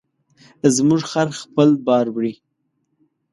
[0.75, 2.33] زموږ خر خپل بار وړي.